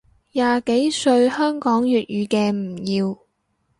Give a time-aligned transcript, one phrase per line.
[0.31, 3.19] 廿幾歲香港粵語嘅唔要